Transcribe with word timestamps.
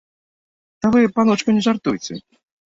Ды 0.85 0.91
вы, 0.95 1.01
паночку, 1.17 1.55
не 1.59 1.63
жартуйце! 1.67 2.13